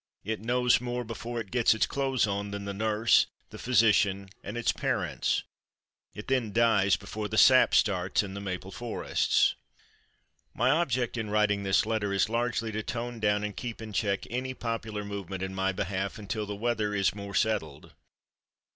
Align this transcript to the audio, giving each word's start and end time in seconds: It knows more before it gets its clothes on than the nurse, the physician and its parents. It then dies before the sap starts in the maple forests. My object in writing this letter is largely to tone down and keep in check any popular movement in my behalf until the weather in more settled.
It 0.23 0.39
knows 0.41 0.81
more 0.81 1.03
before 1.03 1.39
it 1.39 1.51
gets 1.51 1.75
its 1.75 1.85
clothes 1.85 2.25
on 2.25 2.49
than 2.49 2.65
the 2.65 2.73
nurse, 2.73 3.27
the 3.51 3.59
physician 3.59 4.31
and 4.43 4.57
its 4.57 4.71
parents. 4.71 5.43
It 6.15 6.27
then 6.27 6.51
dies 6.51 6.95
before 6.95 7.27
the 7.27 7.37
sap 7.37 7.75
starts 7.75 8.23
in 8.23 8.33
the 8.33 8.41
maple 8.41 8.71
forests. 8.71 9.53
My 10.55 10.71
object 10.71 11.17
in 11.17 11.29
writing 11.29 11.61
this 11.61 11.85
letter 11.85 12.11
is 12.13 12.29
largely 12.29 12.71
to 12.71 12.81
tone 12.81 13.19
down 13.19 13.43
and 13.43 13.55
keep 13.55 13.79
in 13.79 13.93
check 13.93 14.25
any 14.31 14.55
popular 14.55 15.05
movement 15.05 15.43
in 15.43 15.53
my 15.53 15.71
behalf 15.71 16.17
until 16.17 16.47
the 16.47 16.55
weather 16.55 16.95
in 16.95 17.05
more 17.13 17.35
settled. 17.35 17.91